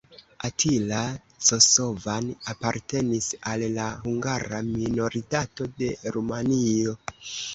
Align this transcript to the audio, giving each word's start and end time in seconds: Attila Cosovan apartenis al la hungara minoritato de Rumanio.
Attila 0.47 1.01
Cosovan 1.47 2.29
apartenis 2.53 3.27
al 3.53 3.67
la 3.75 3.85
hungara 4.07 4.63
minoritato 4.71 5.69
de 5.83 5.91
Rumanio. 6.17 6.97